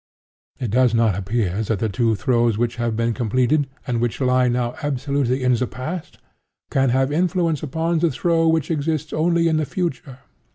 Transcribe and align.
It 0.59 0.71
does 0.71 0.95
not 0.95 1.13
appear 1.15 1.61
that 1.61 1.77
the 1.77 1.87
two 1.87 2.15
throws 2.15 2.57
which 2.57 2.77
have 2.77 2.95
been 2.95 3.13
completed, 3.13 3.67
and 3.85 4.01
which 4.01 4.19
lie 4.19 4.47
now 4.47 4.73
absolutely 4.81 5.43
in 5.43 5.53
the 5.53 5.67
Past, 5.67 6.17
can 6.71 6.89
have 6.89 7.11
influence 7.11 7.61
upon 7.61 7.99
the 7.99 8.09
throw 8.09 8.47
which 8.47 8.71
exists 8.71 9.13
only 9.13 9.47
in 9.47 9.57
the 9.57 9.65
Future. 9.67 10.17